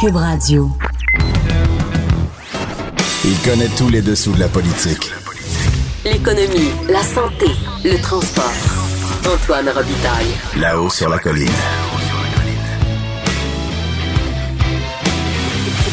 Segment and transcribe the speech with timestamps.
[0.00, 0.70] Cube Radio.
[3.24, 5.10] Il connaît tous les dessous de la politique.
[6.04, 7.46] L'économie, la santé,
[7.84, 8.44] le transport.
[9.26, 10.28] Antoine Robitaille.
[10.56, 11.48] Là-haut sur la colline.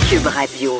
[0.08, 0.74] Cube Radio.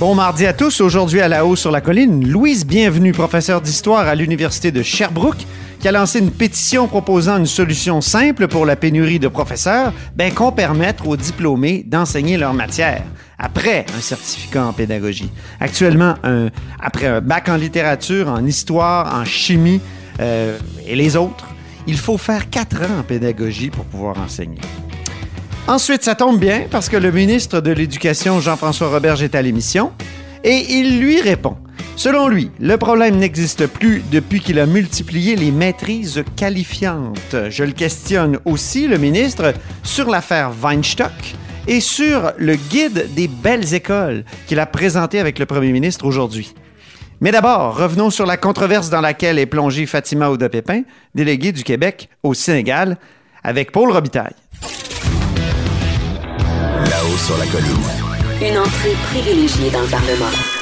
[0.00, 0.80] Bon mardi à tous.
[0.80, 5.46] Aujourd'hui à la haut sur la colline, Louise Bienvenue, professeure d'histoire à l'Université de Sherbrooke,
[5.80, 10.32] qui a lancé une pétition proposant une solution simple pour la pénurie de professeurs, ben
[10.32, 13.02] qu'on permette aux diplômés d'enseigner leur matière
[13.38, 15.30] après un certificat en pédagogie.
[15.58, 16.14] Actuellement,
[16.78, 19.80] après un bac en littérature, en histoire, en chimie
[20.20, 21.46] euh, et les autres,
[21.86, 24.60] il faut faire quatre ans en pédagogie pour pouvoir enseigner.
[25.66, 29.92] Ensuite, ça tombe bien parce que le ministre de l'Éducation, Jean-François Roberge, est à l'émission
[30.44, 31.56] et il lui répond.
[32.00, 37.36] Selon lui, le problème n'existe plus depuis qu'il a multiplié les maîtrises qualifiantes.
[37.50, 41.12] Je le questionne aussi, le ministre, sur l'affaire Weinstock
[41.68, 46.54] et sur le guide des belles écoles qu'il a présenté avec le premier ministre aujourd'hui.
[47.20, 52.08] Mais d'abord, revenons sur la controverse dans laquelle est plongée Fatima Ouda-Pépin, déléguée du Québec
[52.22, 52.96] au Sénégal,
[53.44, 54.36] avec Paul Robitaille.
[56.86, 57.76] Là-haut sur la colline.
[58.40, 60.59] Une entrée privilégiée dans le Parlement.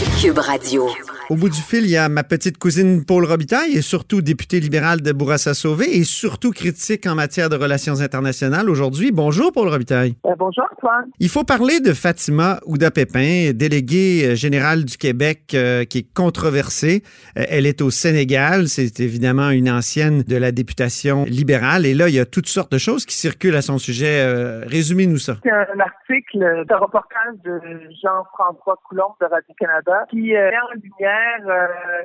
[0.00, 0.88] you Cube Radio.
[1.30, 4.60] Au bout du fil, il y a ma petite cousine Paul Robitaille, et surtout député
[4.60, 9.10] libéral de Bourassa-Sauvé, et surtout critique en matière de relations internationales aujourd'hui.
[9.10, 10.16] Bonjour, Paul Robitaille.
[10.26, 11.06] Euh, bonjour, Antoine.
[11.20, 17.02] Il faut parler de Fatima Ouda-Pépin, déléguée euh, générale du Québec, euh, qui est controversée.
[17.38, 18.68] Euh, elle est au Sénégal.
[18.68, 21.86] C'est évidemment une ancienne de la députation libérale.
[21.86, 24.22] Et là, il y a toutes sortes de choses qui circulent à son sujet.
[24.26, 25.36] Euh, Résumez-nous ça.
[25.42, 27.58] C'est un article d'un reportage de
[28.02, 32.02] Jean-François Coulombe de Radio-Canada qui euh, met en lumière euh,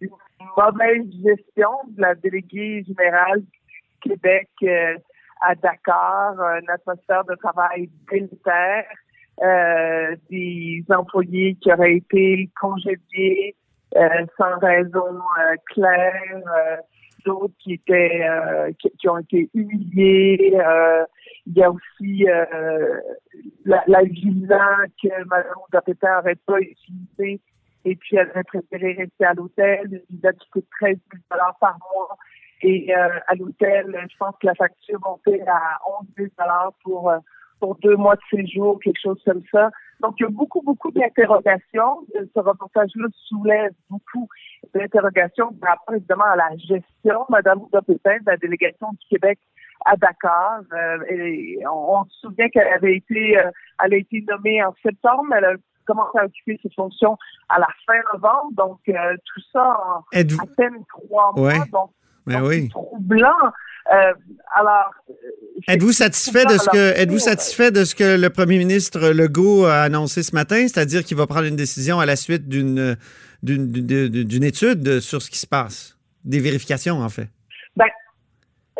[0.00, 0.10] une
[0.56, 4.96] mauvaise gestion de la déléguée générale du Québec euh,
[5.40, 8.84] à Dakar, une atmosphère de travail délétère,
[9.42, 13.56] euh, des employés qui auraient été congédiés
[13.96, 16.76] euh, sans raison euh, claire, euh,
[17.24, 20.58] d'autres qui étaient euh, qui, qui ont été humiliés.
[21.50, 23.00] Il y a aussi euh,
[23.64, 27.40] la, la villa que Mme Oudapéta n'aurait pas utilisée
[27.84, 29.80] et puis elle aurait préféré rester à l'hôtel,
[30.10, 31.22] une villa qui coûte 13 000
[31.60, 32.16] par mois.
[32.62, 36.28] Et euh, à l'hôtel, je pense que la facture montait à 11 000
[36.84, 37.18] pour, euh,
[37.58, 39.70] pour deux mois de séjour, quelque chose comme ça.
[40.00, 42.06] Donc, il y a beaucoup, beaucoup d'interrogations.
[42.14, 44.28] Ce reportage-là soulève beaucoup
[44.74, 49.38] d'interrogations par rapport évidemment à la gestion, Mme Ouda Pépin, de la délégation du Québec
[49.86, 50.60] à Dakar.
[50.72, 53.50] Euh, et on, on se souvient qu'elle avait été, euh,
[53.84, 55.26] elle a été nommée en septembre.
[55.36, 55.52] Elle a
[55.86, 57.16] commencé à occuper ses fonctions
[57.48, 58.50] à la fin novembre.
[58.52, 61.48] Donc, euh, tout ça en à peine trois mois.
[61.48, 61.58] Ouais.
[61.72, 61.90] Donc,
[62.26, 62.62] Ben donc, oui.
[62.62, 63.34] c'est troublant.
[63.92, 64.12] Euh,
[64.54, 64.90] alors,
[65.66, 69.82] Êtes-vous satisfait de ce que êtes-vous satisfait de ce que le premier ministre Legault a
[69.82, 72.96] annoncé ce matin, c'est-à-dire qu'il va prendre une décision à la suite d'une
[73.42, 77.28] d'une d'une- d'une étude sur ce qui se passe, des vérifications en fait.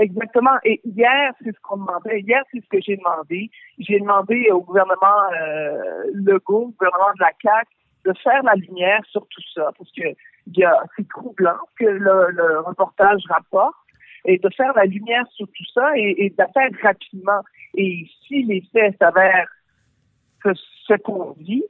[0.00, 0.56] Exactement.
[0.64, 2.20] Et hier, c'est ce qu'on demandait.
[2.20, 3.50] Hier, c'est ce que j'ai demandé.
[3.78, 7.68] J'ai demandé au gouvernement euh, Legault, au gouvernement de la CAQ,
[8.06, 10.08] de faire la lumière sur tout ça, parce que
[10.46, 13.76] y a, c'est troublant que le, le reportage rapporte,
[14.24, 17.42] et de faire la lumière sur tout ça et, et de faire rapidement.
[17.74, 19.48] Et si les faits s'avèrent
[20.42, 20.50] ce,
[20.86, 21.64] ce qu'on dit,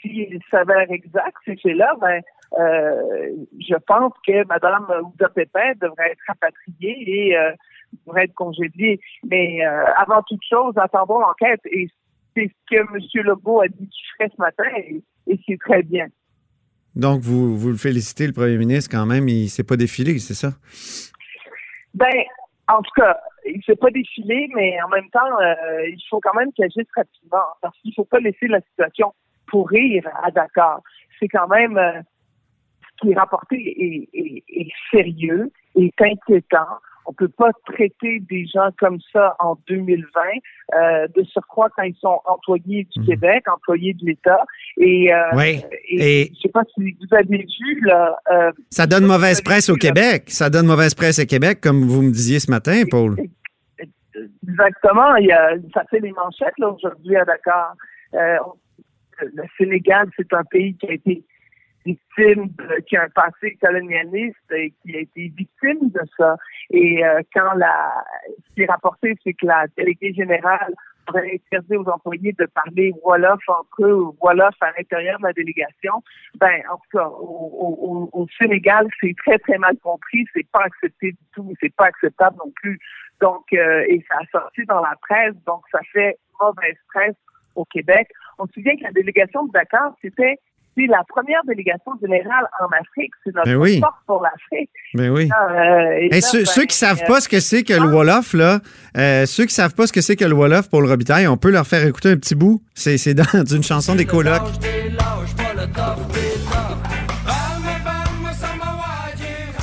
[0.00, 2.20] s'ils s'avèrent exacts, ces faits-là, ben,
[2.58, 7.52] euh, je pense que Mme Ouda Pépin devrait être rapatriée et euh,
[8.06, 9.00] devrait être congédiée.
[9.28, 11.60] Mais euh, avant toute chose, attendons l'enquête.
[11.66, 11.88] Et
[12.34, 13.24] c'est ce que M.
[13.24, 16.06] Legault a dit qu'il ferait ce matin et, et c'est très bien.
[16.94, 20.34] Donc vous vous le félicitez le premier ministre quand même, il s'est pas défilé, c'est
[20.34, 20.52] ça?
[21.94, 22.12] Ben,
[22.68, 26.20] en tout cas, il ne s'est pas défilé, mais en même temps, euh, il faut
[26.20, 29.12] quand même qu'il agisse rapidement parce qu'il ne faut pas laisser la situation
[29.46, 30.80] pourrir à Dakar.
[31.20, 32.00] C'est quand même euh,
[32.82, 36.66] ce qui est rapporté est, est- est sérieux, est inquiétant.
[37.08, 40.20] On peut pas traiter des gens comme ça en 2020,
[40.74, 43.06] euh, de surcroît quand ils sont employés du Mhm.
[43.06, 44.44] Québec, employés de l'État.
[44.78, 45.62] Et, euh, Oui.
[45.88, 48.16] et, Et- je sais pas si vous avez vu là.
[48.32, 49.76] euh, Ça donne mauvaise presse au.
[49.76, 50.24] Québec.
[50.28, 53.14] Ça donne mauvaise presse au Québec, comme vous me disiez ce matin, Paul.
[54.48, 55.14] Exactement.
[55.16, 57.74] Il y a, ça fait les manchettes là aujourd'hui à Dakar.
[58.14, 58.36] Euh,
[59.22, 61.22] le Sénégal, c'est un pays qui a été
[61.90, 66.30] victime, de- qui a un passé colonialiste et qui a été victime de ça.
[66.70, 67.76] Et euh, quand la,
[68.48, 70.74] ce qui est rapporté, c'est que la déléguée générale
[71.08, 75.32] aurait interdit aux employés de parler Wolof entre eux ou Wolof à l'intérieur de la
[75.32, 76.02] délégation.
[76.42, 80.24] Ben, en tout cas, au, au, au Sénégal, c'est très, très mal compris.
[80.34, 81.52] C'est pas accepté du tout.
[81.60, 82.78] C'est pas acceptable non plus.
[83.20, 85.36] Donc, euh, et ça a sorti dans la presse.
[85.46, 87.16] Donc, ça fait mauvaise presse
[87.54, 88.08] au Québec.
[88.38, 90.36] On se souvient que la délégation de Dakar, c'était
[90.76, 93.12] c'est la première délégation générale en Afrique.
[93.24, 94.70] C'est notre ben force pour l'Afrique.
[94.94, 95.30] Ben oui.
[95.30, 97.86] Euh, ceux, ben, qui savent pas ce que c'est que le.
[97.86, 98.60] Wolof, là,
[98.96, 101.36] euh, ceux qui savent pas ce que c'est que le Wolof pour le Robitaille, on
[101.36, 102.62] peut leur faire écouter un petit bout.
[102.74, 104.42] C'est dans une chanson des colocs.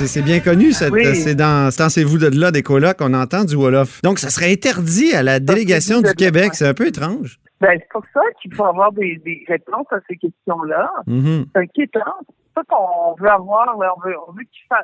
[0.06, 3.54] C'est bien connu, c'est dans, dans ces vous de là des colocs qu'on entend du
[3.54, 4.02] Wolof.
[4.02, 6.50] Donc, ça serait interdit à la délégation du Québec.
[6.54, 7.38] C'est un peu étrange.
[7.64, 10.92] Ben, c'est pour ça qu'il faut avoir des, réponses à ces questions-là.
[11.06, 11.46] Mm-hmm.
[11.54, 12.14] C'est inquiétant.
[12.28, 13.74] C'est ça qu'on veut avoir.
[13.74, 14.16] On veut, on veut,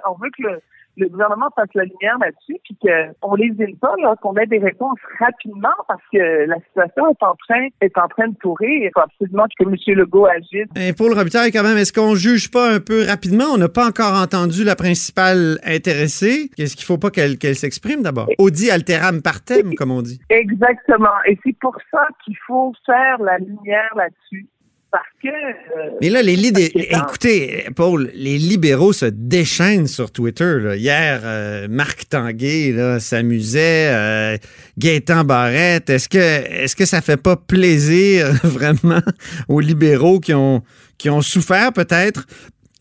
[0.06, 0.62] on veut que le,
[0.96, 4.98] le gouvernement fasse la lumière là-dessus, puis qu'on les aide pas, qu'on ait des réponses
[5.18, 8.84] rapidement, parce que la situation est en train, est en train de tourner.
[8.84, 9.76] Il faut absolument que M.
[9.98, 10.68] Legault agisse.
[10.76, 13.44] Et Paul Robitaille, quand même, est-ce qu'on juge pas un peu rapidement?
[13.54, 16.50] On n'a pas encore entendu la principale intéressée.
[16.56, 18.28] Qu'est-ce qu'il faut pas qu'elle s'exprime d'abord?
[18.38, 20.20] Audi alteram partem, comme on dit.
[20.28, 21.08] Exactement.
[21.26, 24.46] Et c'est pour ça qu'il faut faire la lumière là-dessus
[24.90, 25.28] parce que.
[25.28, 30.74] Euh, Mais là, les écoutez, Paul, les libéraux se déchaînent sur Twitter.
[30.76, 34.36] Hier, euh, Marc Tanguay s'amusait, euh,
[34.78, 35.90] Gaétan Barrette.
[35.90, 39.02] Est-ce que, est-ce que ça fait pas plaisir vraiment
[39.48, 40.62] aux libéraux qui ont,
[40.98, 42.26] qui ont souffert peut-être?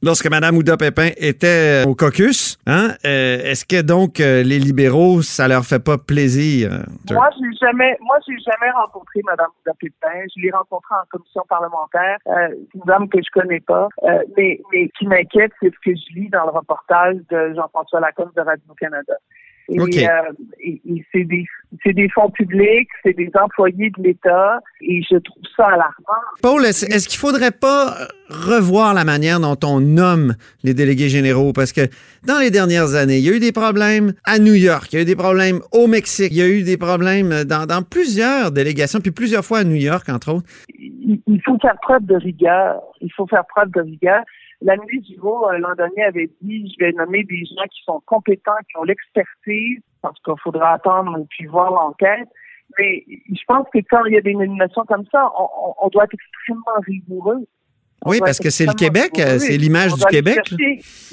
[0.02, 2.58] Lorsque Mme Ouda Pépin était au caucus.
[2.66, 2.90] Hein?
[3.06, 6.72] Euh, est-ce que donc euh, les libéraux, ça leur fait pas plaisir?
[7.12, 10.26] Moi, j'ai jamais, moi, j'ai jamais rencontré Mme Ouda Pépin.
[10.36, 12.18] Je l'ai rencontrée en commission parlementaire.
[12.28, 13.88] Euh, c'est une dame que je connais pas,
[14.38, 18.32] mais, mais qui m'inquiète, c'est ce que je lis dans le reportage de Jean-François Lacombe
[18.36, 19.14] de Radio-Canada.
[19.70, 25.66] Et, et c'est des fonds publics, c'est des employés de l'État et je trouve ça
[25.68, 26.24] alarmant.
[26.42, 27.96] Paul, est-ce, est qu'il faudrait pas
[28.30, 31.54] revoir la manière dont on nomme les délégués généraux?
[31.54, 31.82] Parce que
[32.26, 35.00] dans les dernières années, il y a eu des problèmes à New York, il y
[35.00, 38.52] a eu des problèmes au Mexique, il y a eu des problèmes dans, dans plusieurs
[38.52, 40.48] délégations, puis plusieurs fois à New York, entre autres.
[40.78, 42.82] Il faut faire preuve de rigueur.
[43.02, 44.24] Il faut faire preuve de rigueur.
[44.62, 48.02] La ministre Giraud, euh, l'an dernier, avait dit, je vais nommer des gens qui sont
[48.06, 52.28] compétents, qui ont l'expertise, parce qu'il faudra attendre puis voir l'enquête.
[52.78, 55.32] Mais je pense que quand il y a des nominations comme ça,
[55.82, 57.48] on, doit être extrêmement rigoureux.
[58.06, 60.40] oui, parce que c'est le Québec, c'est l'image du Québec.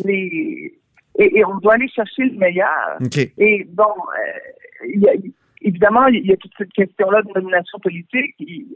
[0.04, 2.98] et, on doit aller chercher le meilleur.
[3.38, 5.16] Et bon, euh,
[5.62, 8.34] évidemment, il y a toute cette question-là de nomination politique.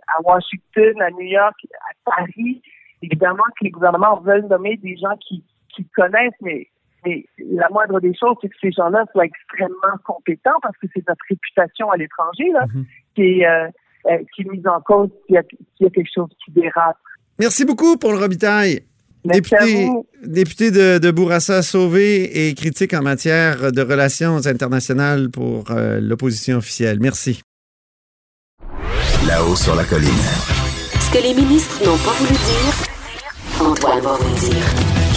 [0.09, 2.63] À Washington, à New York, à Paris,
[3.03, 5.43] évidemment que les gouvernements veulent nommer des gens qui,
[5.75, 6.69] qui connaissent, mais,
[7.05, 11.07] mais la moindre des choses, c'est que ces gens-là soient extrêmement compétents parce que c'est
[11.09, 12.85] notre réputation à l'étranger là, mhm.
[13.15, 13.69] qui, est, euh,
[14.11, 15.43] euh, qui est mise en cause s'il y, a,
[15.81, 16.97] y a quelque chose qui dérape.
[17.39, 18.81] Merci beaucoup pour le Robitaille.
[19.25, 19.91] Député,
[20.23, 26.57] député de, de, Bourassa Sauvé et critique en matière de relations internationales pour euh, l'opposition
[26.57, 26.99] officielle.
[27.01, 27.43] Merci.
[29.27, 30.50] Là-haut sur la colline.
[31.11, 34.65] Ce que les ministres n'ont pas voulu dire, Antoine va vous dire.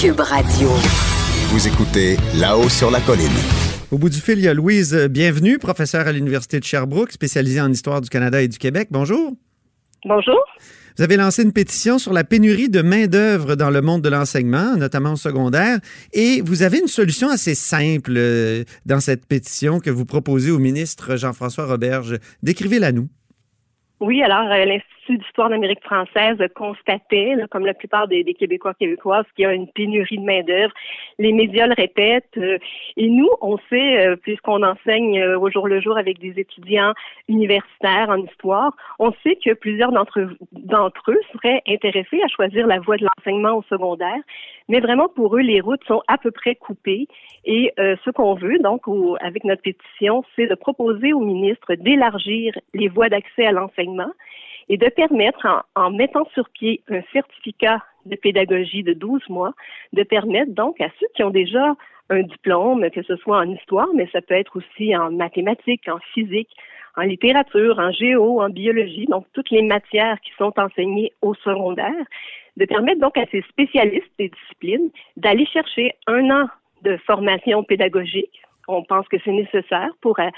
[0.01, 0.69] Cube Radio.
[1.49, 3.29] Vous écoutez là-haut sur la colline.
[3.91, 7.61] Au bout du fil, il y a Louise Bienvenue, professeure à l'Université de Sherbrooke, spécialisée
[7.61, 8.87] en histoire du Canada et du Québec.
[8.89, 9.33] Bonjour.
[10.05, 10.43] Bonjour.
[10.97, 14.75] Vous avez lancé une pétition sur la pénurie de main-d'œuvre dans le monde de l'enseignement,
[14.75, 15.77] notamment au secondaire,
[16.11, 20.57] et vous avez une solution assez simple euh, dans cette pétition que vous proposez au
[20.57, 22.17] ministre Jean-François Roberge.
[22.41, 23.09] Décrivez-la nous.
[23.99, 29.43] Oui, alors euh, l'Institut d'histoire d'Amérique française constatait, comme la plupart des, Québécois québécoises, qu'il
[29.43, 30.73] y a une pénurie de main-d'œuvre.
[31.19, 32.37] Les médias le répètent.
[32.37, 32.57] Euh,
[32.97, 36.93] et nous, on sait, euh, puisqu'on enseigne au jour le jour avec des étudiants
[37.27, 42.97] universitaires en histoire, on sait que plusieurs d'entre eux seraient intéressés à choisir la voie
[42.97, 44.21] de l'enseignement au secondaire.
[44.69, 47.07] Mais vraiment, pour eux, les routes sont à peu près coupées.
[47.45, 48.83] Et ce qu'on veut, donc,
[49.19, 54.11] avec notre pétition, c'est de proposer au ministre d'élargir les voies d'accès à l'enseignement
[54.69, 59.53] et de permettre, en, mettant sur pied un certificat de pédagogie de 12 mois,
[59.93, 61.75] de permettre donc à ceux qui ont déjà
[62.09, 65.99] un diplôme, que ce soit en histoire, mais ça peut être aussi en mathématiques, en
[66.13, 66.49] physique,
[66.95, 72.05] en littérature, en géo, en biologie, donc toutes les matières qui sont enseignées au secondaire,
[72.57, 76.47] de permettre donc à ces spécialistes des disciplines d'aller chercher un an
[76.83, 80.29] de formation pédagogique on pense que c'est nécessaire pour euh,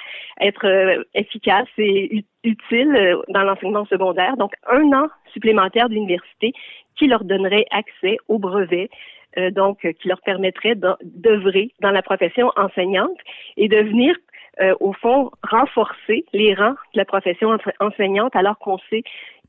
[0.42, 4.38] être euh, efficace et utile euh, dans l'enseignement secondaire.
[4.38, 6.54] Donc, un an supplémentaire d'université
[6.98, 8.90] qui leur donnerait accès au brevet,
[9.52, 13.18] donc qui leur permettrait d'œuvrer dans la profession enseignante
[13.58, 14.16] et devenir
[14.80, 19.04] au fond, renforcer les rangs de la profession enseignante alors qu'on sait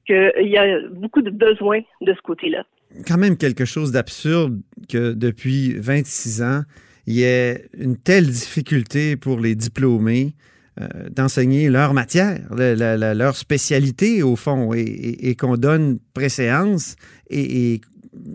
[0.04, 2.64] qu'il y a beaucoup de besoins de ce côté-là.
[3.06, 6.62] Quand même quelque chose d'absurde que depuis 26 ans,
[7.06, 10.34] il y ait une telle difficulté pour les diplômés
[10.80, 16.96] euh, d'enseigner leur matière, leur spécialité au fond, et, qu'on donne préséance
[17.30, 17.80] et,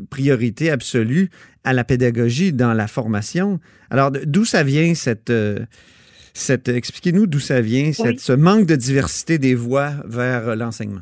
[0.09, 1.29] priorité absolue
[1.63, 3.59] à la pédagogie dans la formation.
[3.89, 5.29] Alors, d'où ça vient cette...
[5.29, 5.59] Euh,
[6.33, 11.01] cette Expliquez-nous d'où ça vient, cette, ce manque de diversité des voies vers l'enseignement?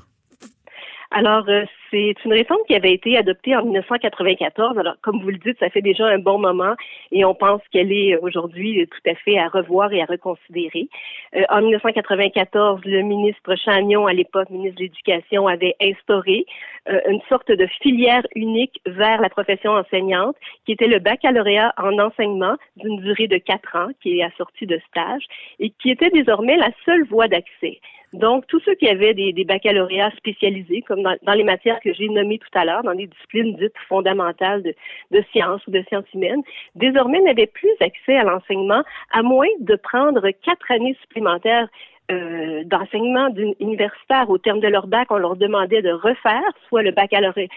[1.12, 4.78] Alors, euh, c'est une réforme qui avait été adoptée en 1994.
[4.78, 6.76] Alors, comme vous le dites, ça fait déjà un bon moment
[7.12, 10.88] et on pense qu'elle est aujourd'hui tout à fait à revoir et à reconsidérer.
[11.36, 16.46] Euh, en 1994, le ministre Chagnon, à l'époque ministre de l'Éducation, avait instauré
[16.90, 20.36] euh, une sorte de filière unique vers la profession enseignante,
[20.68, 24.80] qui était le baccalauréat en enseignement d'une durée de quatre ans, qui est assorti de
[24.88, 25.24] stage,
[25.60, 27.80] et qui était désormais la seule voie d'accès.
[28.14, 32.40] Donc, tous ceux qui avaient des, baccalauréats spécialisés, comme dans, les matières que j'ai nommées
[32.40, 34.74] tout à l'heure, dans les disciplines dites fondamentales de,
[35.12, 36.42] de sciences ou de sciences humaines,
[36.76, 41.68] désormais n'avaient plus accès à l'enseignement, à moins de prendre quatre années supplémentaires
[42.12, 46.92] euh, d'enseignement universitaire au terme de leur bac, on leur demandait de refaire soit le
[46.92, 47.48] baccalauréat,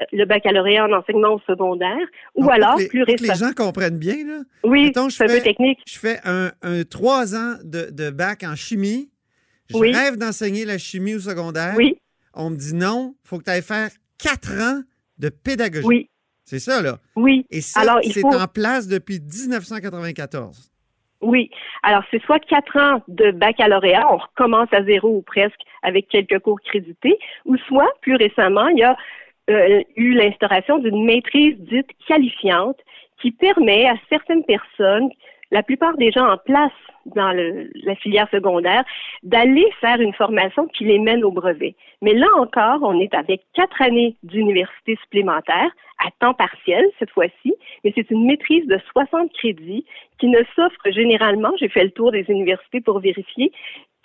[0.00, 3.34] euh, le baccalauréat en enseignement au secondaire, ou alors plus récemment.
[3.34, 4.38] Les gens comprennent bien, là.
[4.64, 5.80] Oui, c'est un peu technique.
[5.86, 6.52] Je fais un,
[6.90, 9.10] trois ans de, de bac en chimie
[9.70, 11.74] je rêve d'enseigner la chimie au secondaire.
[11.76, 11.98] Oui.
[12.34, 14.82] On me dit non, il faut que tu ailles faire quatre ans
[15.18, 15.86] de pédagogie.
[15.86, 16.10] Oui.
[16.44, 16.98] C'est ça, là.
[17.14, 17.44] Oui.
[17.50, 20.70] Et ça, c'est en place depuis 1994.
[21.20, 21.50] Oui.
[21.82, 26.38] Alors, c'est soit quatre ans de baccalauréat, on recommence à zéro ou presque avec quelques
[26.38, 28.96] cours crédités, ou soit, plus récemment, il y a
[29.50, 32.78] euh, eu l'instauration d'une maîtrise dite qualifiante
[33.20, 35.10] qui permet à certaines personnes
[35.50, 36.72] la plupart des gens en place
[37.14, 38.84] dans la filière secondaire
[39.22, 41.74] d'aller faire une formation qui les mène au brevet.
[42.02, 47.54] Mais là encore, on est avec quatre années d'université supplémentaire à temps partiel cette fois-ci,
[47.84, 49.84] mais c'est une maîtrise de 60 crédits
[50.18, 53.52] qui ne s'offre généralement, j'ai fait le tour des universités pour vérifier,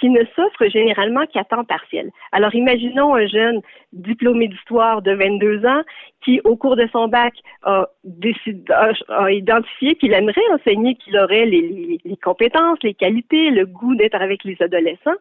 [0.03, 2.11] qui ne s'offre généralement qu'à temps partiel.
[2.33, 3.61] Alors, imaginons un jeune
[3.93, 5.81] diplômé d'histoire de 22 ans
[6.21, 8.61] qui, au cours de son bac, a, décidé,
[9.31, 14.57] identifié qu'il aimerait enseigner, qu'il aurait les, compétences, les qualités, le goût d'être avec les
[14.59, 15.15] adolescents,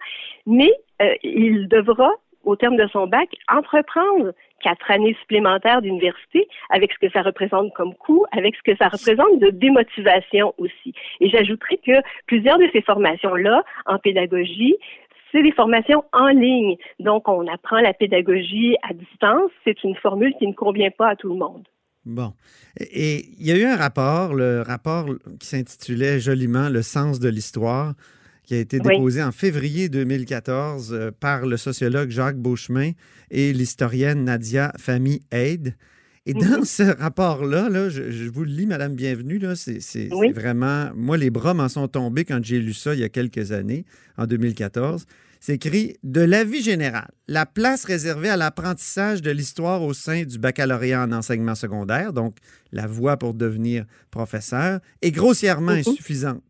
[0.49, 2.11] mais euh, il devra
[2.45, 4.33] au terme de son bac, entreprendre
[4.63, 8.89] quatre années supplémentaires d'université avec ce que ça représente comme coût, avec ce que ça
[8.89, 10.95] représente de démotivation aussi.
[11.21, 14.77] Et j'ajouterais que plusieurs de ces formations-là en pédagogie
[15.33, 16.77] c'est des formations en ligne.
[17.01, 19.51] Donc, on apprend la pédagogie à distance.
[19.65, 21.67] C'est une formule qui ne convient pas à tout le monde.
[22.05, 22.33] Bon.
[22.79, 25.07] Et il y a eu un rapport, le rapport
[25.39, 27.95] qui s'intitulait joliment Le sens de l'histoire,
[28.45, 32.93] qui a été déposé en février 2014 euh, par le sociologue Jacques Beauchemin
[33.31, 35.77] et l'historienne Nadia Fami Aide.
[36.25, 36.65] Et dans mhm.
[36.65, 40.91] ce rapport-là, là, je, vous le lis, Madame Bienvenue, c'est vraiment...
[40.95, 43.85] Moi, les bras m'en sont tombés quand j'ai lu ça il y a quelques années,
[44.17, 45.05] en 2014.
[45.41, 50.39] C'est écrit «De l'avis général, la place réservée à l'apprentissage de l'histoire au sein du
[50.39, 52.37] baccalauréat en enseignement secondaire, donc
[52.71, 55.79] la voie pour devenir professeur, est grossièrement mhm.
[55.79, 56.43] insuffisante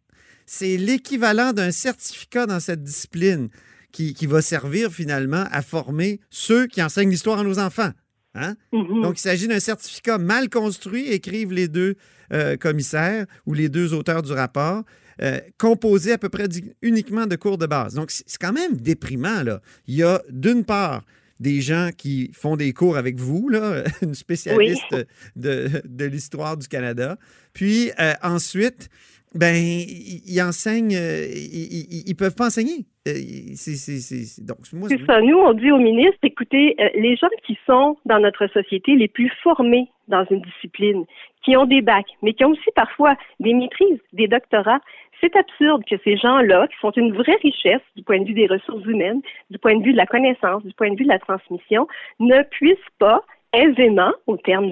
[0.46, 3.49] c'est l'équivalent d'un certificat dans cette discipline
[3.92, 7.90] qui, va servir finalement à former ceux qui enseignent l'histoire à nos enfants.
[8.34, 8.54] Hein?
[8.72, 9.02] Mm-hmm.
[9.02, 11.96] Donc, il s'agit d'un certificat mal construit, écrivent les deux
[12.32, 14.84] euh, commissaires ou les deux auteurs du rapport,
[15.20, 16.49] euh, composé à peu près
[16.80, 17.94] uniquement de cours de base.
[17.94, 19.42] Donc, c'est quand même déprimant.
[19.42, 19.61] Là.
[19.87, 21.04] Il y a d'une part
[21.38, 24.96] des gens qui font des cours avec vous, là, une spécialiste
[25.37, 27.18] de, l'histoire du Canada.
[27.52, 28.88] Puis euh, ensuite,
[29.34, 32.84] ben, ils, enseignent, euh, ils, ne peuvent pas enseigner.
[33.08, 33.12] Euh,
[33.54, 35.20] c'est ça.
[35.20, 39.08] Nous, on dit au ministre, écoutez, euh, les gens qui sont dans notre société les
[39.08, 41.04] plus formés dans une discipline,
[41.42, 44.80] qui ont des bacs, mais qui ont aussi parfois des maîtrises, des doctorats,
[45.20, 48.46] c'est absurde que ces gens-là, qui sont une vraie richesse du point de vue des
[48.46, 51.18] ressources humaines, du point de vue de la connaissance, du point de vue de la
[51.18, 51.86] transmission,
[52.20, 53.24] ne puissent pas
[53.54, 54.70] aisément, au terme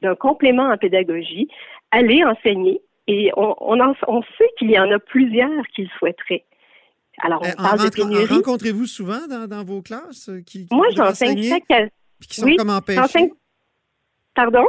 [0.00, 1.48] d'un complément en pédagogie,
[1.90, 6.44] aller enseigner et on, on, sait qu'il y en a plusieurs qui le souhaiteraient.
[7.22, 8.26] Alors, on eh, parle de pénurie.
[8.26, 11.90] Rencontrez-vous souvent dans, vos classes euh, qui, Moi, j'enseigne chaque...
[12.28, 13.32] qui sont comme empêchés?
[14.34, 14.66] Pardon?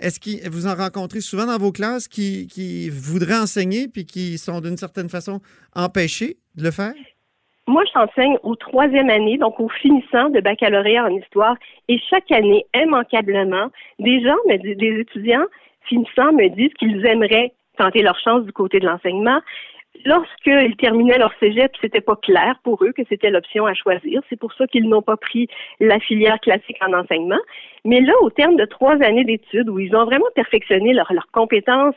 [0.00, 4.38] Est-ce que vous en rencontrez souvent dans vos classes qui, qui voudraient enseigner puis qui
[4.38, 5.40] sont d'une certaine façon
[5.74, 6.94] empêchés de le faire?
[7.66, 11.54] Moi, j'enseigne au troisième année, donc au finissant de baccalauréat en histoire,
[11.88, 15.44] et chaque année, immanquablement, des gens, des étudiants
[15.88, 19.40] finissant me disent qu'ils aimeraient tenter leur chance du côté de l'enseignement.
[20.04, 24.20] lorsqu'ils terminaient leur cégep, c'était pas clair pour eux que c'était l'option à choisir.
[24.28, 25.48] C'est pour ça qu'ils n'ont pas pris
[25.80, 27.40] la filière classique en enseignement.
[27.84, 31.96] Mais là, au terme de trois années d'études où ils ont vraiment perfectionné leurs compétences,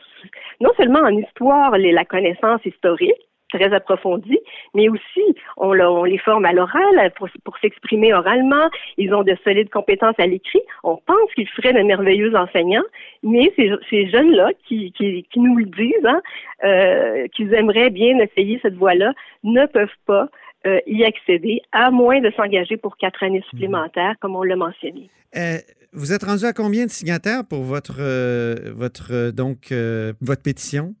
[0.60, 4.38] non seulement en histoire, la connaissance historique, très approfondie,
[4.74, 5.72] mais aussi on,
[6.04, 8.68] les forme à l'oral pour, s'exprimer oralement.
[8.98, 10.62] Ils ont de solides compétences à l'écrit.
[10.82, 12.84] On pense qu'ils feraient de merveilleux enseignants,
[13.22, 14.92] mais ces, jeunes-là qui,
[15.36, 16.20] nous le disent, hein,
[16.64, 19.12] euh, qu'ils aimeraient bien essayer cette voie-là,
[19.44, 20.28] ne peuvent pas
[20.66, 25.10] euh, y accéder, à moins de s'engager pour quatre années supplémentaires, comme on l'a mentionné.
[25.36, 25.56] Euh,
[25.92, 28.00] vous êtes rendu à combien de signataires pour votre,
[28.72, 29.72] votre, donc,
[30.20, 30.94] votre pétition?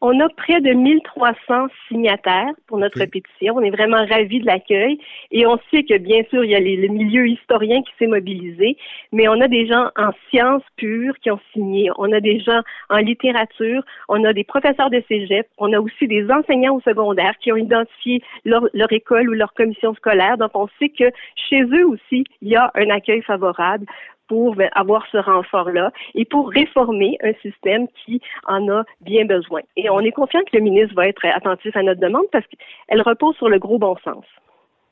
[0.00, 3.56] On a près de 1300 signataires pour notre pétition.
[3.56, 4.98] On est vraiment ravis de l'accueil
[5.30, 8.06] et on sait que bien sûr, il y a les, le milieu historien qui s'est
[8.06, 8.76] mobilisé,
[9.12, 11.90] mais on a des gens en sciences pures qui ont signé.
[11.96, 12.60] On a des gens
[12.90, 13.82] en littérature.
[14.08, 15.46] On a des professeurs de cégep.
[15.58, 19.54] On a aussi des enseignants au secondaire qui ont identifié leur, leur école ou leur
[19.54, 20.36] commission scolaire.
[20.36, 21.10] Donc, on sait que
[21.48, 23.86] chez eux aussi, il y a un accueil favorable
[24.28, 29.60] pour ben, avoir ce renfort-là et pour réformer un système qui en a bien besoin.
[29.76, 33.02] Et on est confiant que le ministre va être attentif à notre demande parce qu'elle
[33.02, 34.24] repose sur le gros bon sens.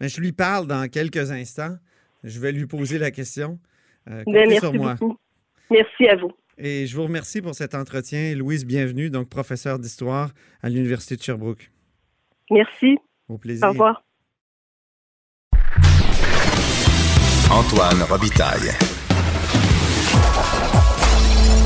[0.00, 1.76] Mais je lui parle dans quelques instants.
[2.22, 3.58] Je vais lui poser la question.
[4.08, 4.94] Euh, ben, merci sur moi.
[4.94, 5.16] Beaucoup.
[5.70, 6.32] Merci à vous.
[6.56, 8.34] Et je vous remercie pour cet entretien.
[8.34, 10.30] Louise, bienvenue, donc professeure d'histoire
[10.62, 11.70] à l'Université de Sherbrooke.
[12.50, 12.98] Merci.
[13.28, 13.66] Au plaisir.
[13.66, 14.04] Au revoir.
[17.50, 18.93] Antoine Robitaille.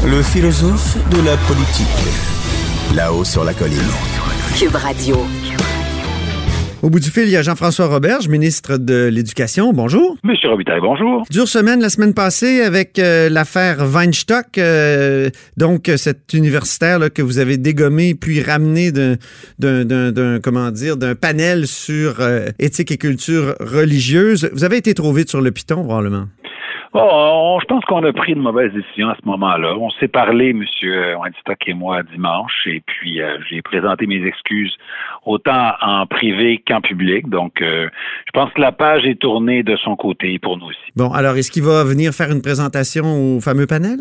[0.07, 1.87] Le philosophe de la politique.
[2.95, 3.79] Là-haut sur la colline.
[4.57, 5.17] Cube Radio.
[6.83, 9.73] Au bout du fil, il y a Jean-François Roberge, ministre de l'Éducation.
[9.73, 10.17] Bonjour.
[10.23, 11.25] Monsieur Robitaille, bonjour.
[11.29, 17.21] Dure semaine la semaine passée avec euh, l'affaire Weinstock, euh, donc cet universitaire là, que
[17.21, 23.57] vous avez dégommé puis ramené d'un, comment dire, d'un panel sur euh, éthique et culture
[23.59, 24.49] religieuse.
[24.53, 26.27] Vous avez été trop vite sur le piton, probablement.
[26.95, 29.77] Oh, je pense qu'on a pris une mauvaise décision à ce moment-là.
[29.77, 30.65] On s'est parlé, M.
[31.19, 34.77] Weinstock et moi, dimanche, et puis euh, j'ai présenté mes excuses
[35.27, 37.29] autant en privé qu'en public.
[37.29, 37.89] Donc, euh,
[38.27, 40.79] je pense que la page est tournée de son côté pour nous aussi.
[40.97, 43.99] Bon, alors, est-ce qu'il va venir faire une présentation au fameux panel?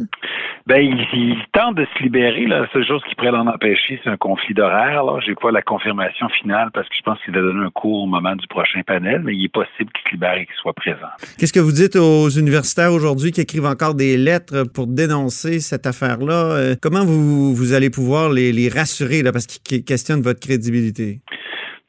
[0.68, 2.46] Ben, il, tente de se libérer.
[2.46, 5.02] La seule chose qui pourrait l'en empêcher, c'est un conflit d'horaire.
[5.22, 8.04] Je n'ai pas la confirmation finale parce que je pense qu'il va donner un cours
[8.04, 10.74] au moment du prochain panel, mais il est possible qu'il se libère et qu'il soit
[10.74, 11.08] présent.
[11.40, 15.88] Qu'est-ce que vous dites aux universitaires aujourd'hui qui écrivent encore des lettres pour dénoncer cette
[15.88, 16.34] affaire-là?
[16.34, 21.22] Euh, comment vous, vous allez pouvoir les, les rassurer là, parce qu'ils questionnent votre crédibilité?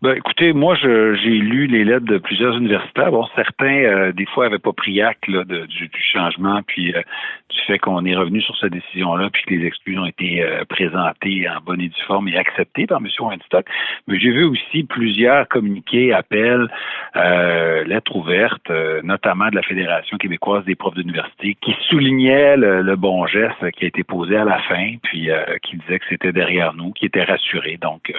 [0.01, 3.11] Ben, écoutez, moi, j'ai lu les lettres de plusieurs universitaires.
[3.11, 7.03] Bon, certains, euh, des fois, n'avaient pas pris acte là, de, du, changement, puis euh,
[7.51, 10.65] du fait qu'on est revenu sur cette décision-là, puis que les excuses ont été euh,
[10.69, 13.09] présentées en bonne et due forme et acceptées par M.
[13.19, 13.67] Weinstock.
[14.07, 16.69] Mais j'ai vu aussi plusieurs communiqués, appels,
[17.17, 18.71] lettres ouvertes,
[19.03, 23.85] notamment de la Fédération québécoise des profs d'université, qui soulignaient le, le, bon geste qui
[23.85, 25.29] a été posé à la fin, puis
[25.65, 27.79] qui disait que c'était derrière nous, qui était rassuré.
[27.81, 28.13] Donc,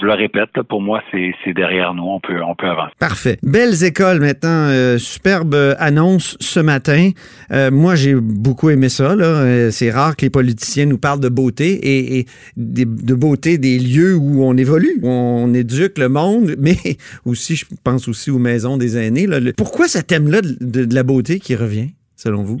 [0.00, 2.04] je le répète, pour moi, c'est derrière nous.
[2.04, 2.92] On peut, on peut avancer.
[2.98, 3.38] Parfait.
[3.42, 4.68] Belles écoles maintenant.
[4.68, 7.10] Euh, superbe annonce ce matin.
[7.52, 9.12] Euh, moi, j'ai beaucoup aimé ça.
[9.12, 14.14] Euh, c'est rare que les politiciens nous parlent de beauté et, de beauté des lieux
[14.14, 16.76] où on évolue, où on éduque le monde, mais
[17.24, 19.26] aussi, je pense aussi aux maisons des aînés.
[19.56, 22.60] Pourquoi ce thème-là de la beauté qui revient, selon vous?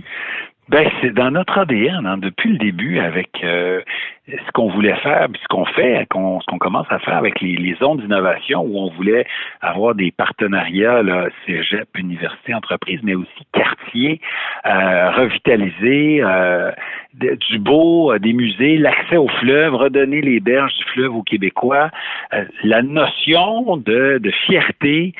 [0.68, 3.80] Ben, c'est dans notre ADN, hein, depuis le début, avec euh,
[4.26, 7.56] ce qu'on voulait faire, puis ce qu'on fait, ce qu'on commence à faire avec les,
[7.56, 9.24] les zones d'innovation, où on voulait
[9.62, 14.20] avoir des partenariats, là, cégep, université, entreprise, mais aussi quartier,
[14.66, 16.70] euh, revitalisé, euh,
[17.14, 21.90] du beau, euh, des musées, l'accès au fleuve, redonner les berges du fleuve aux Québécois,
[22.34, 25.14] euh, la notion de, de fierté,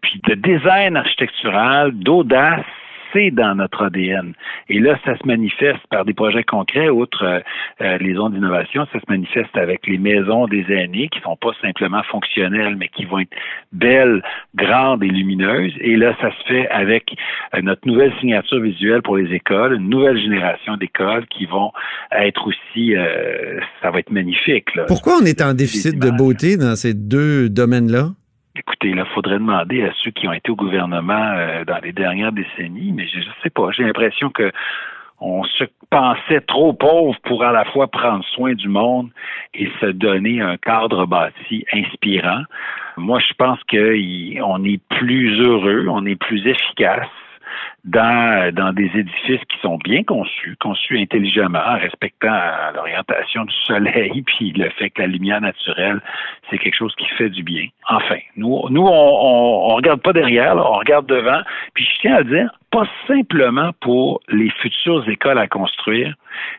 [0.00, 2.64] puis de design architectural, d'audace,
[3.12, 4.32] c'est dans notre ADN.
[4.68, 7.40] Et là, ça se manifeste par des projets concrets, outre euh,
[7.80, 11.52] euh, les zones d'innovation, ça se manifeste avec les maisons des aînés qui sont pas
[11.60, 13.34] simplement fonctionnelles, mais qui vont être
[13.72, 14.22] belles,
[14.54, 15.72] grandes et lumineuses.
[15.80, 17.14] Et là, ça se fait avec
[17.54, 21.72] euh, notre nouvelle signature visuelle pour les écoles, une nouvelle génération d'écoles qui vont
[22.12, 22.94] être aussi,
[23.82, 24.68] ça va être magnifique.
[24.88, 28.10] Pourquoi on est en déficit de beauté dans ces deux domaines-là?
[28.56, 32.32] Écoutez, il faudrait demander à ceux qui ont été au gouvernement euh, dans les dernières
[32.32, 33.70] décennies, mais je ne sais pas.
[33.70, 34.50] J'ai l'impression que
[35.20, 39.10] on se pensait trop pauvre pour à la fois prendre soin du monde
[39.54, 42.42] et se donner un cadre bâti inspirant.
[42.96, 47.06] Moi, je pense qu'on est plus heureux, on est plus efficace
[47.84, 52.38] dans, des édifices qui sont bien conçus, conçus intelligemment, respectant
[52.74, 56.00] l'orientation du soleil, puis le fait que la lumière naturelle,
[56.50, 57.66] c'est quelque chose qui fait du bien.
[57.88, 61.40] Enfin, nous, nous on, on, regarde pas derrière, on regarde devant.
[61.74, 66.14] Puis je tiens à dire, pas simplement pour les futures écoles à construire,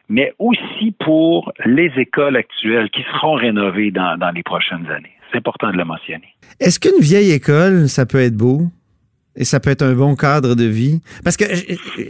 [0.09, 5.15] mais aussi pour les écoles actuelles qui seront rénovées dans les prochaines années.
[5.31, 6.35] C'est important de le mentionner.
[6.59, 8.63] Est-ce qu'une vieille école, ça peut être beau?
[9.35, 10.99] Et ça peut être un bon cadre de vie?
[11.23, 11.45] Parce que,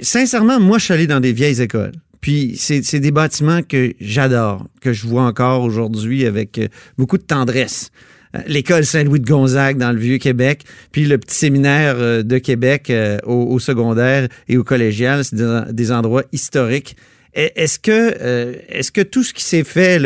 [0.02, 1.94] sincèrement, moi, je suis allé dans des vieilles écoles.
[2.22, 7.24] Puis c'est des bâtiments que j'adore, que je vois encore aujourd'hui avec euh, beaucoup de
[7.24, 7.90] tendresse.
[8.36, 12.94] Euh, l'école Saint-Louis de Gonzague dans le Vieux-Québec, puis le petit séminaire euh, de Québec
[13.26, 15.36] au, secondaire et au collégial, c'est
[15.74, 16.96] des, endroits historiques.
[17.34, 20.02] Est-ce que, est-ce que tout ce qui s'est fait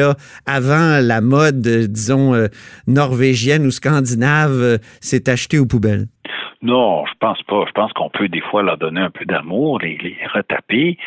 [0.45, 2.35] avant la mode, disons
[2.85, 6.07] norvégienne ou scandinave, s'est acheté aux poubelles?
[6.65, 7.63] Non, je pense pas.
[7.67, 10.97] Je pense qu'on peut des fois leur donner un peu d'amour, les, les retaper,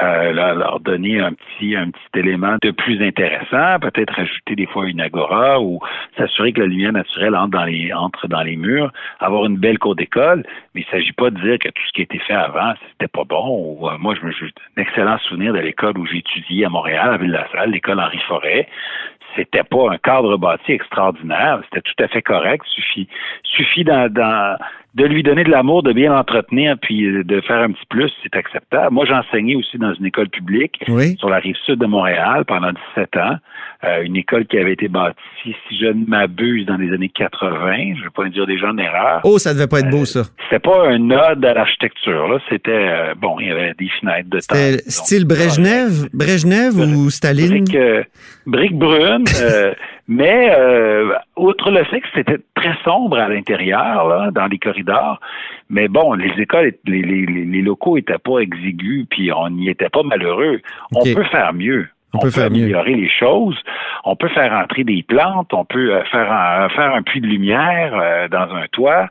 [0.00, 4.88] euh, leur, donner un petit un petit élément de plus intéressant, peut-être ajouter des fois
[4.88, 5.80] une agora ou
[6.16, 9.78] s'assurer que la lumière naturelle entre dans les entre dans les murs, avoir une belle
[9.78, 10.44] cour d'école.
[10.74, 13.08] Mais il s'agit pas de dire que tout ce qui a été fait avant c'était
[13.08, 13.76] pas bon.
[13.80, 16.68] Ou, euh, moi, je me j'ai un excellent souvenir de l'école où j'ai étudié à
[16.70, 18.68] Montréal, à Ville-la-Salle, l'école Henri Forêt
[19.36, 22.64] c'était pas un cadre bâti extraordinaire, c'était tout à fait correct.
[22.66, 23.08] Suffit,
[23.44, 24.58] suffit dans, dans,
[24.94, 28.36] de lui donner de l'amour, de bien l'entretenir, puis de faire un petit plus, c'est
[28.36, 28.92] acceptable.
[28.92, 30.82] Moi, j'enseignais aussi dans une école publique
[31.18, 33.36] sur la rive sud de Montréal pendant 17 ans.
[33.84, 37.94] Euh, une école qui avait été bâtie, si je ne m'abuse, dans les années 80.
[37.94, 39.20] Je ne vais pas dire des gens d'erreur.
[39.24, 40.20] Oh, ça devait pas être beau, ça.
[40.20, 42.38] Euh, c'était pas un ode à l'architecture, là.
[42.48, 44.54] C'était, bon, il y avait des fenêtres de temps.
[44.54, 47.64] C'était style Brejnev, Brejnev ou Staline?
[47.64, 47.76] Brique,
[48.46, 49.24] brique brune.
[50.08, 55.20] Mais euh, outre le fait que c'était très sombre à l'intérieur, dans les corridors,
[55.70, 59.88] mais bon, les écoles, les, les, les locaux étaient pas exigus, puis on n'y était
[59.88, 60.60] pas malheureux.
[60.94, 61.88] On peut faire mieux.
[62.14, 63.58] On, peut, améliorer les choses.
[64.04, 65.52] On peut faire entrer des plantes.
[65.54, 69.08] On peut euh, faire un, faire un puits de lumière euh, dans un toit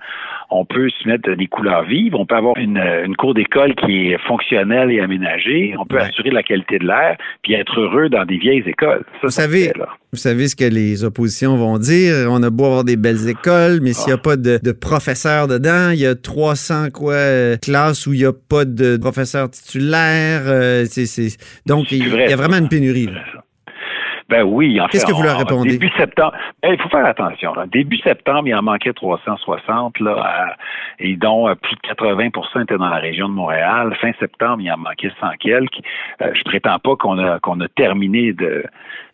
[0.52, 4.10] on peut se mettre des couleurs vives, on peut avoir une, une cour d'école qui
[4.10, 8.26] est fonctionnelle et aménagée, on peut assurer la qualité de l'air, puis être heureux dans
[8.26, 9.06] des vieilles écoles.
[9.24, 9.72] vous, savez,
[10.12, 13.80] vous savez ce que les oppositions vont dire, on a beau avoir des belles écoles,
[13.82, 14.24] mais s'il n'y a ah.
[14.24, 18.34] pas de, de, professeurs dedans, il y a 300 quoi, classes où il n'y a
[18.34, 21.30] pas de professeurs titulaires, euh, c'est,
[21.66, 22.91] donc il, y a vraiment une pénurie.
[24.32, 24.92] Ben oui, en fait.
[24.94, 25.72] Qu'est-ce que vous leur répondez?
[25.72, 27.54] Début septembre, ben, il faut faire attention.
[27.70, 30.56] Début septembre, il en manquait 360, là,
[31.00, 33.94] et dont euh, plus de 80% étaient dans la région de Montréal.
[34.00, 35.82] Fin septembre, il en manquait 100 quelques.
[36.22, 38.64] Euh, je prétends pas qu'on a qu'on a terminé de,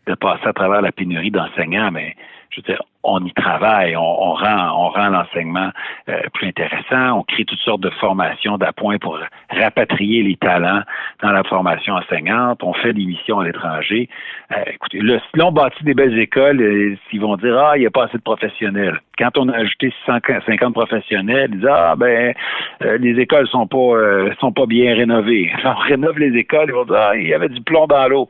[0.05, 2.15] de passer à travers la pénurie d'enseignants, mais
[2.49, 5.69] je veux dire, on y travaille, on, rend, on rend l'enseignement
[6.09, 9.17] euh, plus intéressant, on crée toutes sortes de formations d'appoint pour
[9.49, 10.81] rapatrier les talents
[11.23, 14.09] dans la formation enseignante, on fait des missions à l'étranger.
[14.51, 17.81] Euh, écoutez, là, si l'on bâtit des belles écoles, euh, ils vont dire Ah, il
[17.81, 18.99] n'y a pas assez de professionnels.
[19.17, 22.33] Quand on a ajouté 150 professionnels, ils disent Ah ben
[22.81, 23.95] les écoles sont pas
[24.39, 25.51] sont pas bien rénovées.
[25.63, 28.27] on rénove les écoles, ils vont dire Ah, il y avait du plomb dans l'eau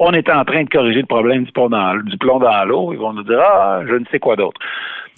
[0.00, 2.92] on est en train de corriger le problème du plomb dans, du plomb dans l'eau,
[2.92, 4.58] ils vont nous dire Ah, je ne sais quoi d'autre.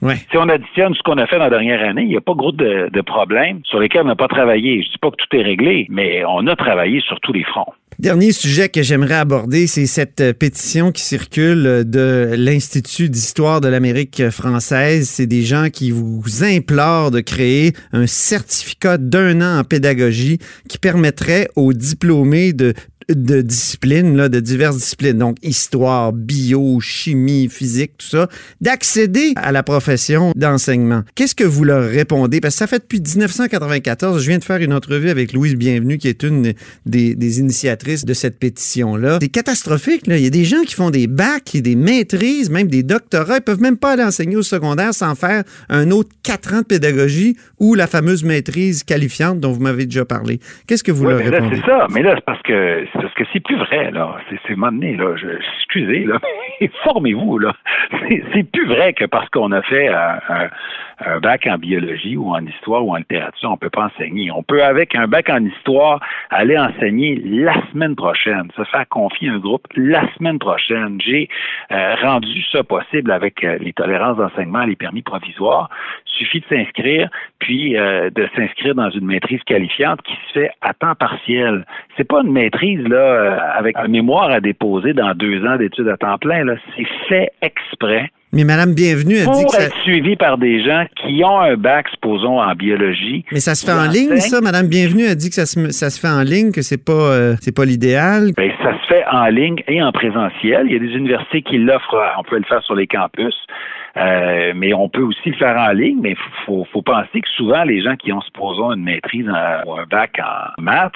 [0.03, 2.35] Si on additionne ce qu'on a fait dans la dernière année, il n'y a pas
[2.35, 4.83] gros de, de problèmes sur lesquels on n'a pas travaillé.
[4.83, 7.45] Je ne dis pas que tout est réglé, mais on a travaillé sur tous les
[7.45, 7.73] fronts.
[7.99, 14.29] Dernier sujet que j'aimerais aborder, c'est cette pétition qui circule de l'Institut d'histoire de l'Amérique
[14.31, 15.09] française.
[15.09, 20.79] C'est des gens qui vous implorent de créer un certificat d'un an en pédagogie qui
[20.79, 22.75] permettrait aux diplômés de
[23.09, 28.29] de disciplines, là, de diverses disciplines, donc histoire, bio, chimie, physique, tout ça,
[28.61, 31.03] d'accéder à la profession d'enseignement.
[31.15, 32.41] Qu'est-ce que vous leur répondez?
[32.41, 35.99] Parce que ça fait depuis 1994, je viens de faire une entrevue avec Louise Bienvenue,
[35.99, 36.53] qui est une
[36.87, 39.19] des, initiatrices de cette pétition-là.
[39.21, 40.17] C'est catastrophique, là.
[40.17, 43.37] Il y a des gens qui font des bacs et des maîtrises, même des doctorats.
[43.39, 46.67] Ils peuvent même pas aller enseigner au secondaire sans faire un autre quatre ans de
[46.67, 50.41] pédagogie ou la fameuse maîtrise qualifiante dont vous m'avez déjà parlé.
[50.67, 51.57] Qu'est-ce que vous leur répondez?
[51.57, 54.17] C'est ça, mais là, c'est parce que parce que c'est plus vrai, là.
[54.47, 55.15] C'est donné, là.
[55.57, 56.19] Excusez, là.
[56.85, 57.53] Formez-vous, là.
[58.33, 60.49] C'est plus vrai que parce qu'on a fait un, un,
[61.21, 64.31] bac en biologie ou en histoire ou en littérature, on peut pas enseigner.
[64.31, 69.29] On peut, avec un bac en histoire, aller enseigner la semaine prochaine, se faire confier
[69.29, 71.01] un groupe la semaine prochaine.
[71.01, 71.29] J'ai
[71.71, 75.69] euh, rendu ça possible avec euh, les tolérances d'enseignement, les permis provisoires.
[76.05, 80.75] Suffit de s'inscrire, puis euh, de s'inscrire dans une maîtrise qualifiante qui se fait à
[80.75, 81.65] temps partiel.
[81.97, 85.97] C'est pas une maîtrise là avec un mémoire à déposer dans deux ans d'études à
[85.97, 86.45] temps plein.
[86.77, 89.65] C'est fait exprès Mais Madame Bienvenue a dit pour que ça...
[89.65, 93.27] être suivi par des gens qui ont un bac, supposons, en biologie.
[93.31, 94.41] Mais ça se fait en ligne, ça?
[94.41, 96.93] Madame Bienvenue a dit que ça se, ça se fait en ligne, que c'est pas,
[96.93, 98.31] euh, c'est pas l'idéal.
[98.35, 100.63] Ben, ça se fait en ligne et en présentiel.
[100.67, 101.95] Il y a des universités qui l'offrent.
[101.95, 103.35] euh, On peut le faire sur les campus.
[103.97, 107.29] Euh, mais on peut aussi le faire en ligne, mais il faut, faut penser que
[107.37, 110.93] souvent les gens qui ont, supposons, une maîtrise en- ou un bac en maths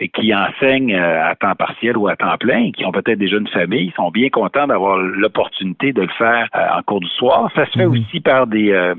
[0.00, 3.36] et qui enseignent euh, à temps partiel ou à temps plein, qui ont peut-être déjà
[3.36, 7.50] une famille, sont bien contents d'avoir l'opportunité de le faire euh, en cours du soir.
[7.54, 7.92] Ça se fait Mhm.
[7.92, 8.94] aussi par des, euh,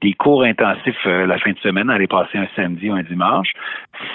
[0.00, 3.48] des cours intensifs euh, la fin de semaine, aller passer un samedi ou un dimanche.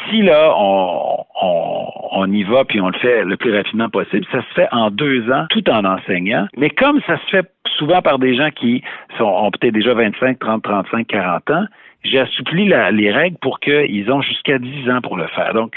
[0.09, 4.25] Si là, on, on, on y va puis on le fait le plus rapidement possible,
[4.31, 6.47] ça se fait en deux ans tout en enseignant.
[6.57, 8.83] Mais comme ça se fait souvent par des gens qui
[9.17, 11.65] sont, ont peut-être déjà 25, 30, 35, 40 ans,
[12.03, 15.53] j'ai assoupli la- les règles pour qu'ils ont jusqu'à 10 ans pour le faire.
[15.53, 15.73] Donc,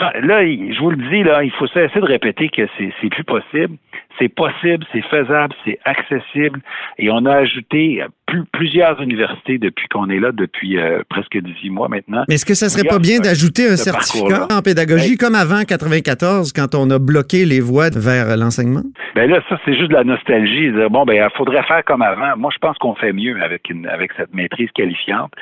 [0.00, 3.24] là, je vous le dis, là, il faut cesser de répéter que c'est c'est plus
[3.24, 3.76] possible.
[4.18, 6.60] C'est possible, c'est faisable, c'est accessible.
[6.98, 11.68] Et on a ajouté plus- plusieurs universités depuis qu'on est là, depuis euh, presque 18
[11.68, 12.24] mois maintenant.
[12.26, 15.16] Mais est-ce que ça serait pas bien d'ajouter un ce certificat en pédagogie Hey.
[15.18, 18.82] comme avant 94 quand on a bloqué les voies vers l'enseignement?
[19.14, 20.70] Ben là, ça, c'est juste de la nostalgie.
[20.90, 22.36] Bon, ben, il faudrait faire comme avant.
[22.38, 25.32] Moi, je pense qu'on fait mieux avec une, avec cette maîtrise qualifiante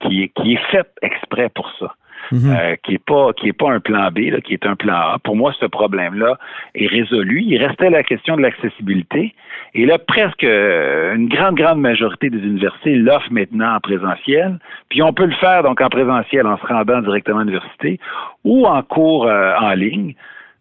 [0.00, 1.94] qui est, qui est faite exprès pour ça.
[2.30, 2.56] Mhm.
[2.56, 4.94] Euh, qui est pas qui est pas un plan B, là, qui est un plan
[4.94, 5.18] A.
[5.24, 6.38] Pour moi, ce problème-là
[6.74, 7.42] est résolu.
[7.42, 9.34] Il restait la question de l'accessibilité.
[9.74, 14.58] Et là, presque euh, une grande, grande majorité des universités l'offrent maintenant en présentiel.
[14.90, 17.98] Puis on peut le faire donc en présentiel en se rendant directement à l'université
[18.44, 20.14] ou en cours euh, en ligne.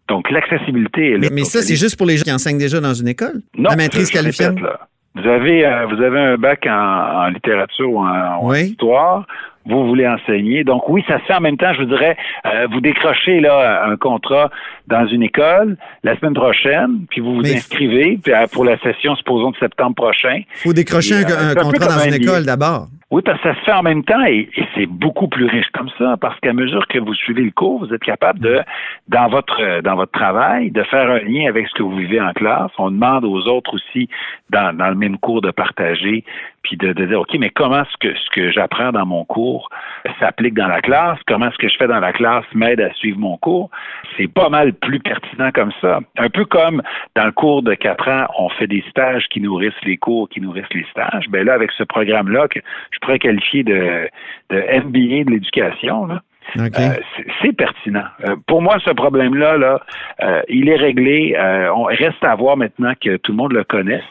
[0.08, 1.28] Donc l'accessibilité est là.
[1.32, 3.42] Mais, ça, c'est est- juste pour les gens qui enseignent déjà dans une école?
[3.58, 4.58] non, la maîtrise qualifiante?
[5.14, 8.04] Vous avez, euh, vous avez un bac en, en littérature ou en,
[8.38, 8.62] ou en Oui.
[8.70, 9.26] histoire.
[9.66, 10.64] Vous voulez enseigner.
[10.64, 13.86] Donc oui, ça se fait en même temps, je vous dirais, euh, vous décrochez là
[13.86, 14.50] un contrat
[14.92, 18.78] dans une école la semaine prochaine, puis vous vous Mais- inscrivez puis, euh, pour la
[18.80, 20.42] session, supposons, de septembre prochain.
[20.56, 22.88] faut décrocher Et, un, euh, un contrat dans une un école d'abord.
[23.10, 25.68] Oui, parce que ça se fait en même temps et, et c'est beaucoup plus riche
[25.74, 28.62] comme ça, parce qu'à mesure que vous suivez le cours, vous êtes capable de,
[29.10, 32.22] dans votre euh, dans votre travail, de faire un lien avec ce que vous vivez
[32.22, 32.72] en classe.
[32.78, 34.08] On demande aux autres aussi,
[34.50, 36.24] dans, dans le même cours, de partager,
[36.64, 39.68] puis de, de dire, OK, mais comment ce que ce que j'apprends dans mon cours
[40.20, 41.20] s'applique dans la classe?
[41.28, 43.70] Comment ce que je fais dans la classe m'aide à suivre mon cours?
[44.16, 46.00] C'est pas mal plus pertinent comme ça.
[46.18, 46.82] Un peu comme
[47.16, 50.42] dans le cours de quatre ans, on fait des stages qui nourrissent les cours, qui
[50.42, 51.26] nourrissent les stages.
[51.30, 52.60] Ben là, avec ce programme-là, que
[52.92, 54.08] je pourrais qualifier de,
[54.50, 56.22] de MBA de l'éducation, là,
[56.58, 56.70] euh,
[57.42, 58.06] c'est- pertinent.
[58.26, 59.82] Euh, pour moi, ce problème-là, là,
[60.24, 61.36] euh, il est réglé.
[61.74, 64.04] On reste à voir maintenant que tout le monde le connaisse.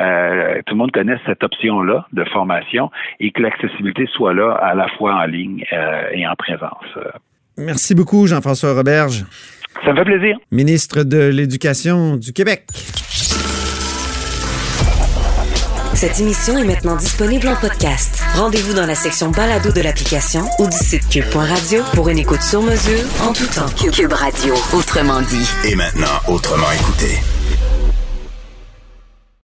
[0.00, 4.74] Euh, tout le monde connaisse cette option-là de formation et que l'accessibilité soit là à
[4.74, 6.84] la fois en ligne euh, et en présence.
[7.58, 9.24] Merci beaucoup, Jean-François Roberge,
[9.84, 10.36] ça me fait plaisir.
[10.50, 12.64] ministre de l'Éducation du Québec.
[15.94, 18.20] Cette émission est maintenant disponible en podcast.
[18.34, 22.60] Rendez-vous dans la section balado de l'application ou du site cube.radio pour une écoute sur
[22.62, 23.68] mesure en tout temps.
[23.92, 25.48] Cube Radio, autrement dit.
[25.64, 27.20] Et maintenant, autrement écouté.